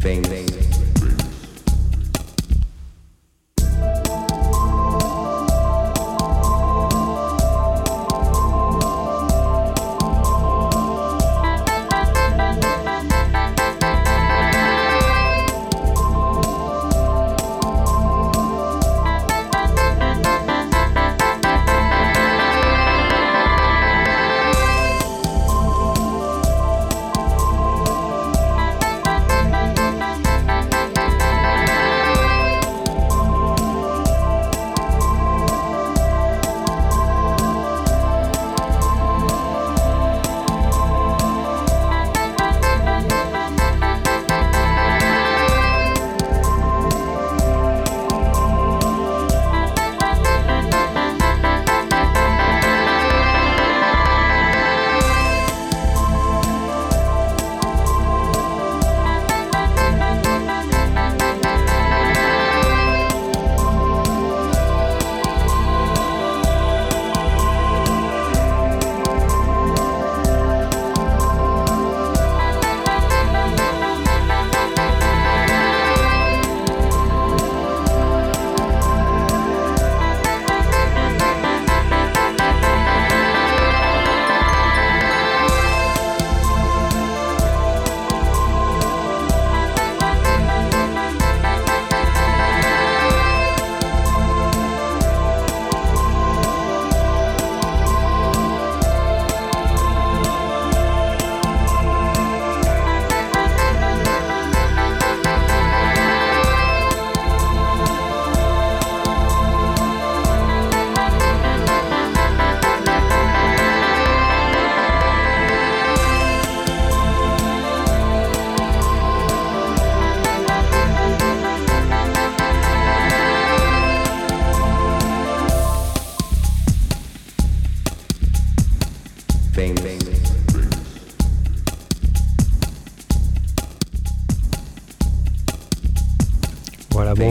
things. 0.00 0.59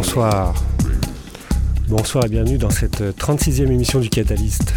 Bonsoir. 0.10 0.56
Bonsoir 1.88 2.26
et 2.26 2.30
bienvenue 2.30 2.58
dans 2.58 2.72
cette 2.72 3.00
36e 3.00 3.68
émission 3.72 4.00
du 4.00 4.10
Catalyst. 4.10 4.74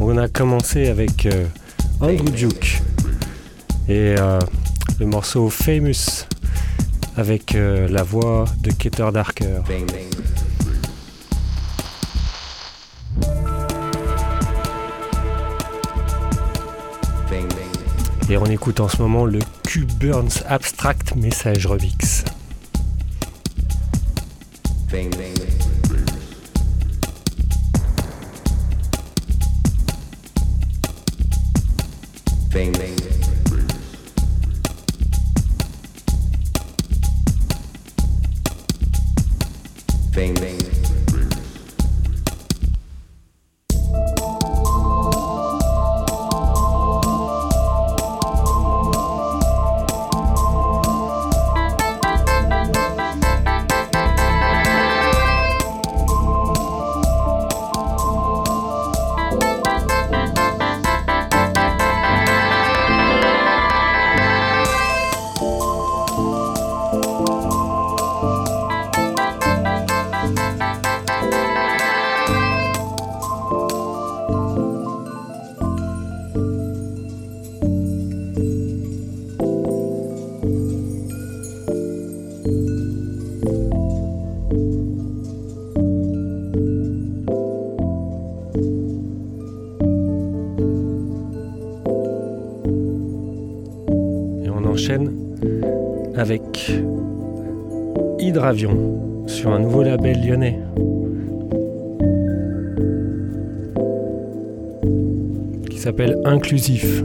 On 0.00 0.18
a 0.18 0.26
commencé 0.26 0.88
avec 0.88 1.24
euh, 1.26 1.46
Andrew 2.00 2.28
Duke 2.30 2.82
et 3.88 4.16
euh, 4.18 4.40
le 4.98 5.06
morceau 5.06 5.50
Famous 5.50 6.26
avec 7.16 7.54
euh, 7.54 7.86
la 7.86 8.02
voix 8.02 8.44
de 8.58 8.72
Keter 8.72 9.06
Darker. 9.12 9.60
Et 18.28 18.36
on 18.36 18.46
écoute 18.46 18.80
en 18.80 18.88
ce 18.88 19.00
moment 19.00 19.26
le 19.26 19.38
Q-Burns 19.62 20.42
Abstract 20.48 21.14
Message 21.14 21.66
Remix. 21.66 22.24
Bang, 24.88 25.55
Inclusif. 106.56 106.95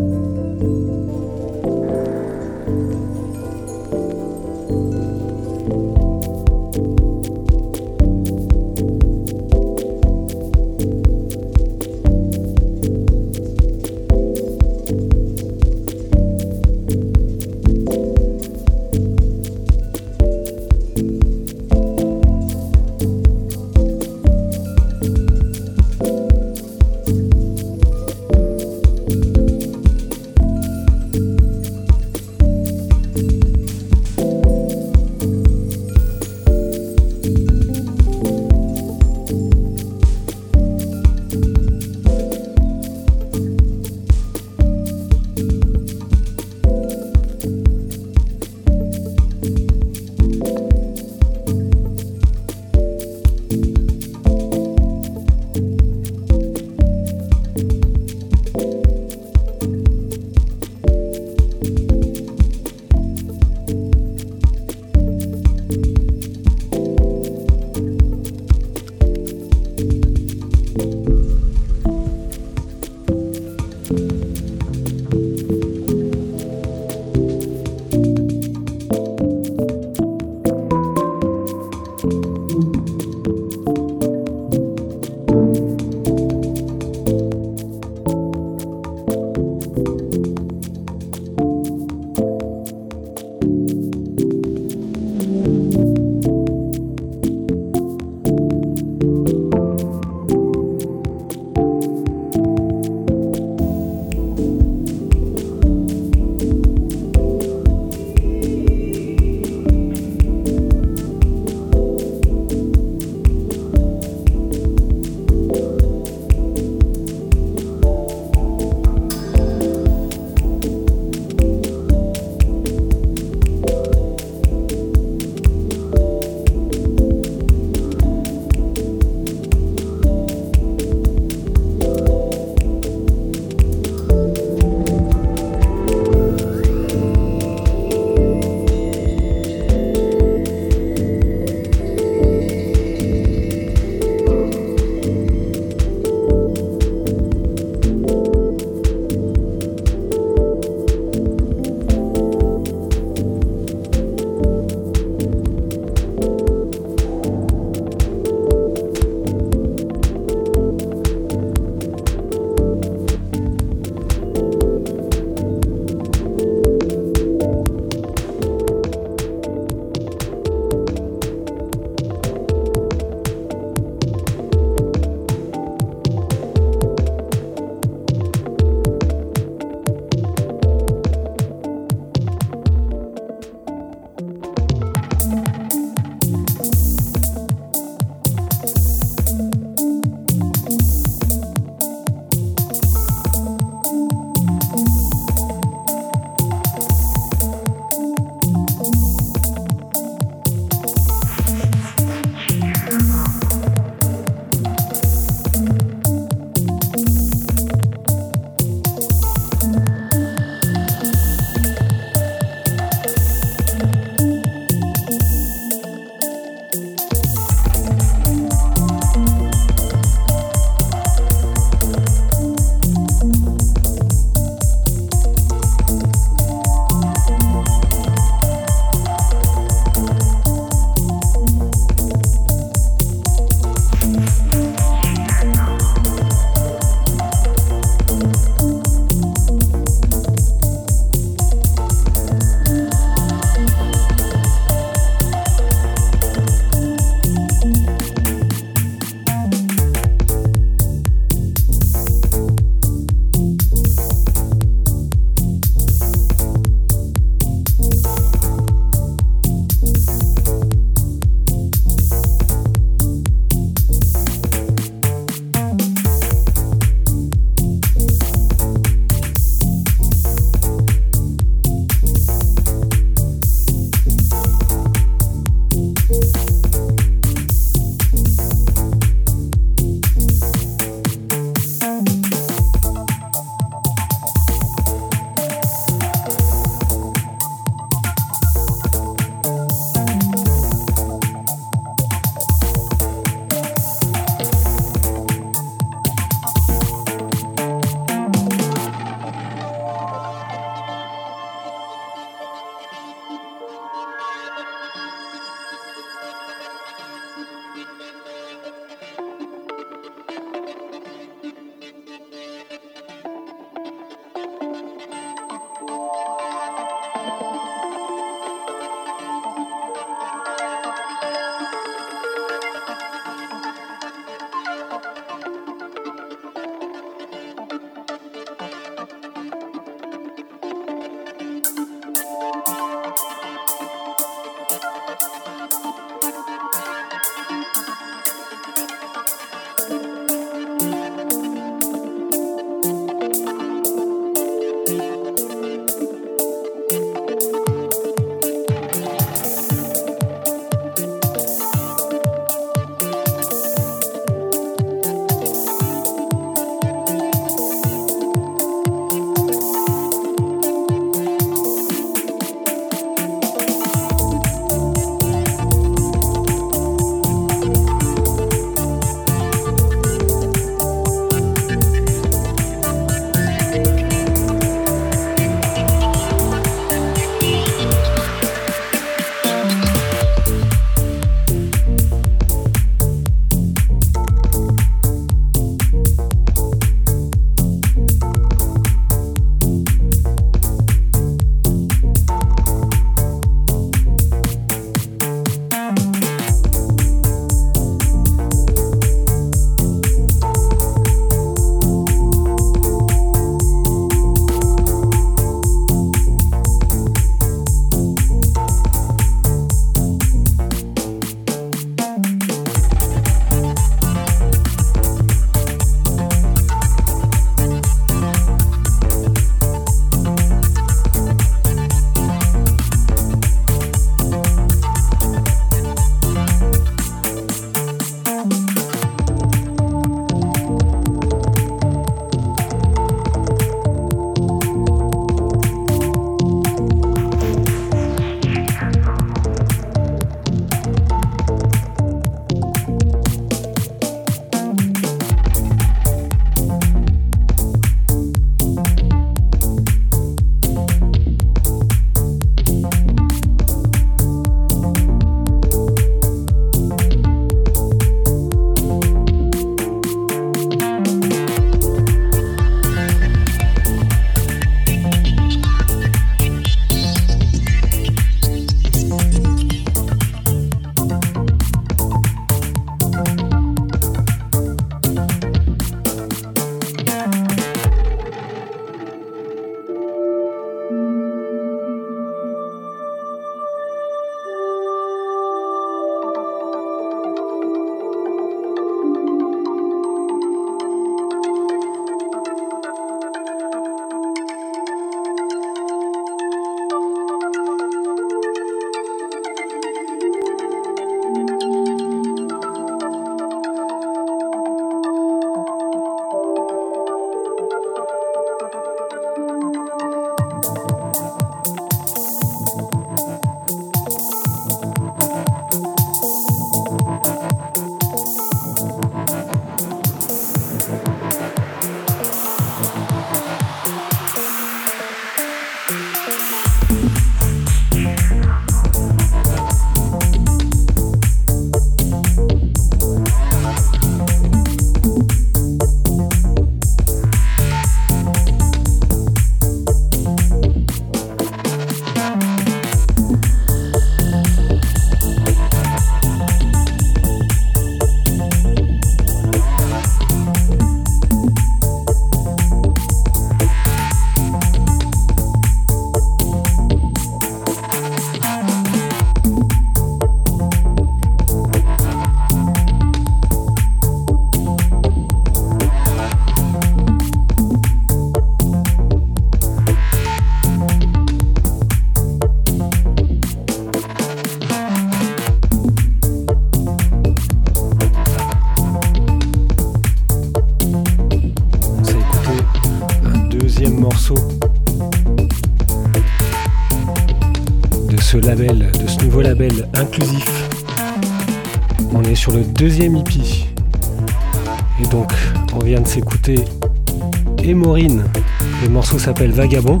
Vagabond. 599.76 600.00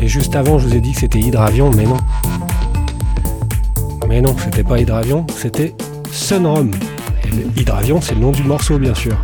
Et 0.00 0.08
juste 0.08 0.34
avant, 0.34 0.58
je 0.58 0.66
vous 0.66 0.74
ai 0.74 0.80
dit 0.80 0.92
que 0.92 1.00
c'était 1.00 1.20
Hydravion, 1.20 1.70
mais 1.70 1.84
non. 1.84 1.98
Mais 4.08 4.20
non, 4.20 4.34
c'était 4.36 4.64
pas 4.64 4.80
Hydravion, 4.80 5.24
c'était 5.36 5.74
Sunrom. 6.10 6.72
Et 7.24 7.60
Hydravion, 7.60 8.00
c'est 8.00 8.14
le 8.14 8.20
nom 8.20 8.32
du 8.32 8.42
morceau, 8.42 8.78
bien 8.78 8.94
sûr. 8.94 9.16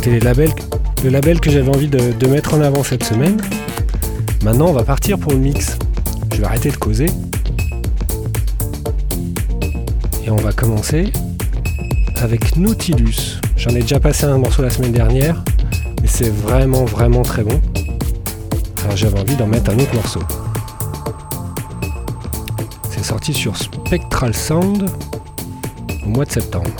C'était 0.00 0.20
les 0.20 0.46
le 1.02 1.10
label 1.10 1.40
que 1.40 1.50
j'avais 1.50 1.68
envie 1.68 1.88
de, 1.88 2.26
mettre 2.28 2.54
en 2.54 2.60
avant 2.60 2.84
cette 2.84 3.02
semaine. 3.02 3.40
Maintenant, 4.44 4.68
on 4.68 4.72
va 4.72 4.84
partir 4.84 5.18
pour 5.18 5.32
le 5.32 5.38
mix. 5.38 5.76
Je 6.32 6.38
vais 6.38 6.44
arrêter 6.44 6.70
de 6.70 6.76
causer. 6.76 7.06
Et 10.24 10.30
on 10.30 10.36
va 10.36 10.52
commencer 10.52 11.12
avec 12.16 12.56
Nautilus. 12.56 13.40
J'en 13.56 13.70
ai 13.70 13.80
déjà 13.80 13.98
passé 13.98 14.24
un 14.24 14.38
morceau 14.38 14.62
la 14.62 14.70
semaine 14.70 14.92
dernière, 14.92 15.42
mais 16.00 16.08
c'est 16.08 16.30
vraiment, 16.30 16.84
vraiment 16.84 17.22
très 17.22 17.42
bon. 17.42 17.60
Alors 18.84 18.96
j'avais 18.96 19.18
envie 19.18 19.34
d'en 19.34 19.48
mettre 19.48 19.72
un 19.72 19.78
autre 19.80 19.94
morceau. 19.94 20.20
C'est 22.88 23.04
sorti 23.04 23.34
sur 23.34 23.56
Spectral 23.56 24.32
Sound 24.32 24.88
au 26.06 26.08
mois 26.08 26.24
de 26.24 26.30
septembre. 26.30 26.70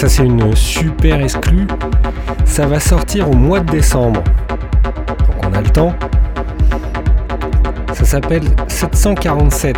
Ça 0.00 0.08
c'est 0.08 0.24
une 0.24 0.56
super 0.56 1.20
exclue. 1.20 1.66
Ça 2.46 2.64
va 2.64 2.80
sortir 2.80 3.28
au 3.28 3.34
mois 3.34 3.60
de 3.60 3.70
décembre. 3.70 4.22
Donc 4.48 5.44
on 5.46 5.52
a 5.52 5.60
le 5.60 5.68
temps. 5.68 5.94
Ça 7.92 8.06
s'appelle 8.06 8.44
747. 8.66 9.76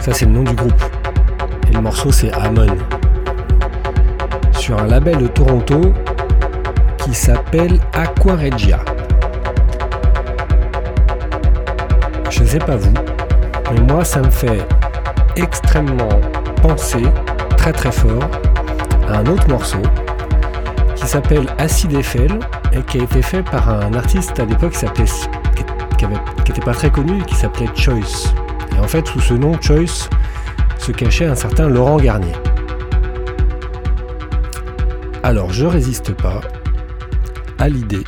Ça 0.00 0.12
c'est 0.12 0.26
le 0.26 0.32
nom 0.32 0.42
du 0.42 0.54
groupe. 0.54 0.84
Et 1.70 1.72
le 1.72 1.80
morceau 1.80 2.12
c'est 2.12 2.30
Amon. 2.34 2.76
Sur 4.52 4.78
un 4.78 4.86
label 4.86 5.16
de 5.16 5.26
Toronto 5.28 5.94
qui 6.98 7.14
s'appelle 7.14 7.80
Aquaregia. 7.94 8.80
Je 12.28 12.44
sais 12.44 12.58
pas 12.58 12.76
vous, 12.76 12.92
mais 13.72 13.80
moi 13.80 14.04
ça 14.04 14.20
me 14.20 14.28
fait 14.28 14.58
extrêmement 15.36 16.20
penser 16.60 17.04
très 17.72 17.92
fort 17.92 18.30
à 19.08 19.18
un 19.18 19.26
autre 19.26 19.48
morceau 19.48 19.82
qui 20.94 21.06
s'appelle 21.06 21.46
Acid 21.58 21.92
Eiffel 21.92 22.38
et 22.72 22.82
qui 22.82 23.00
a 23.00 23.02
été 23.04 23.22
fait 23.22 23.42
par 23.42 23.68
un 23.68 23.92
artiste 23.94 24.38
à 24.38 24.44
l'époque 24.44 24.72
qui 24.72 24.78
s'appelait 24.78 25.04
qui, 25.98 26.06
n'était 26.06 26.60
pas 26.60 26.74
très 26.74 26.90
connu 26.90 27.20
et 27.20 27.24
qui 27.24 27.34
s'appelait 27.34 27.68
Choice. 27.74 28.34
Et 28.76 28.78
en 28.78 28.86
fait, 28.86 29.06
sous 29.06 29.20
ce 29.20 29.34
nom 29.34 29.60
Choice 29.60 30.08
se 30.78 30.92
cachait 30.92 31.26
un 31.26 31.34
certain 31.34 31.68
Laurent 31.68 31.96
Garnier. 31.96 32.34
Alors, 35.22 35.52
je 35.52 35.66
résiste 35.66 36.12
pas 36.12 36.40
à 37.58 37.68
l'idée, 37.68 38.04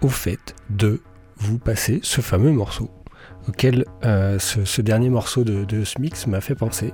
au 0.00 0.08
fait 0.08 0.54
de 0.70 1.00
vous 1.36 1.58
passer 1.58 2.00
ce 2.02 2.20
fameux 2.20 2.52
morceau 2.52 2.90
auquel 3.48 3.84
euh, 4.04 4.38
ce, 4.38 4.80
dernier 4.80 5.10
morceau 5.10 5.44
de, 5.44 5.84
ce 5.84 6.00
mix 6.00 6.26
m'a 6.26 6.40
fait 6.40 6.54
penser. 6.54 6.92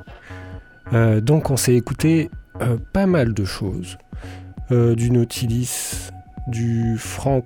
Euh, 0.93 1.21
donc 1.21 1.51
on 1.51 1.57
s'est 1.57 1.75
écouté 1.75 2.31
euh, 2.61 2.77
pas 2.93 3.07
mal 3.07 3.35
de 3.35 3.45
choses. 3.45 3.99
du 4.71 5.11
Nautilus, 5.11 6.13
du 6.47 6.97
Frank, 6.97 7.45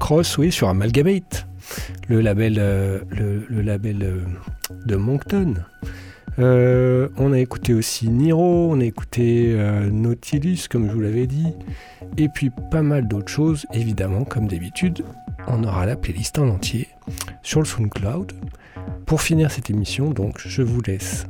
Ross, 0.00 0.38
oui, 0.38 0.50
sur 0.50 0.70
Amalgamate, 0.70 1.46
le 2.08 2.22
label, 2.22 2.54
le, 2.54 3.60
label 3.60 4.24
de 4.86 4.96
Moncton. 4.96 5.56
on 6.38 7.32
a 7.32 7.38
écouté 7.38 7.74
aussi 7.74 8.08
Niro, 8.08 8.72
on 8.72 8.80
a 8.80 8.84
écouté 8.84 9.54
Nautilus, 9.92 10.60
comme 10.70 10.88
je 10.88 10.92
vous 10.92 11.00
l'avais 11.02 11.26
dit, 11.26 11.52
et 12.16 12.30
puis 12.30 12.50
pas 12.70 12.80
mal 12.80 13.06
d'autres 13.06 13.30
choses, 13.30 13.66
évidemment, 13.74 14.24
comme 14.24 14.48
d'habitude. 14.48 15.04
On 15.46 15.62
aura 15.64 15.84
la 15.84 15.96
playlist 15.96 16.38
en 16.38 16.48
entier 16.48 16.88
sur 17.42 17.60
le 17.60 17.66
SoundCloud. 17.66 18.32
Pour 19.04 19.20
finir 19.20 19.50
cette 19.50 19.68
émission, 19.68 20.10
donc, 20.10 20.38
je 20.38 20.62
vous 20.62 20.80
laisse 20.80 21.26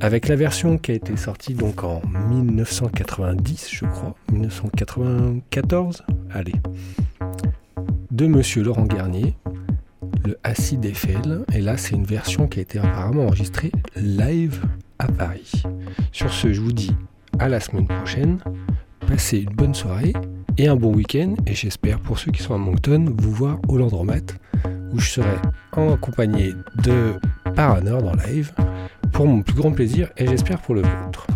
avec 0.00 0.28
la 0.28 0.36
version 0.36 0.78
qui 0.78 0.92
a 0.92 0.94
été 0.94 1.16
sortie 1.16 1.54
donc 1.54 1.84
en 1.84 2.02
1990, 2.30 3.68
je 3.70 3.86
crois, 3.86 4.14
1994, 4.32 6.04
allez, 6.30 6.54
de 8.10 8.26
Monsieur 8.26 8.62
Laurent 8.62 8.84
Garnier, 8.84 9.34
le 10.24 10.38
Acid 10.44 10.84
Eiffel. 10.84 11.44
Et 11.54 11.60
là, 11.60 11.76
c'est 11.76 11.94
une 11.94 12.04
version 12.04 12.46
qui 12.46 12.58
a 12.58 12.62
été 12.62 12.78
apparemment 12.78 13.26
enregistrée 13.26 13.72
live 13.96 14.62
à 14.98 15.06
Paris. 15.08 15.62
Sur 16.12 16.32
ce, 16.32 16.52
je 16.52 16.60
vous 16.60 16.72
dis 16.72 16.94
à 17.38 17.48
la 17.48 17.60
semaine 17.60 17.86
prochaine. 17.86 18.38
Passez 19.06 19.38
une 19.38 19.54
bonne 19.54 19.74
soirée 19.74 20.12
et 20.58 20.68
un 20.68 20.76
bon 20.76 20.92
week-end. 20.94 21.34
Et 21.46 21.54
j'espère, 21.54 22.00
pour 22.00 22.18
ceux 22.18 22.32
qui 22.32 22.42
sont 22.42 22.54
à 22.54 22.58
Moncton, 22.58 23.14
vous 23.16 23.30
voir 23.30 23.58
au 23.68 23.76
Landromat, 23.76 24.34
où 24.92 24.98
je 24.98 25.10
serai 25.10 25.36
en 25.72 25.96
compagnie 25.96 26.54
de 26.82 27.14
Paranor 27.54 28.02
dans 28.02 28.14
live, 28.14 28.52
pour 29.12 29.26
mon 29.26 29.42
plus 29.42 29.54
grand 29.54 29.72
plaisir 29.72 30.10
et 30.16 30.26
j'espère 30.26 30.60
pour 30.60 30.74
le 30.74 30.82
vôtre. 30.82 31.26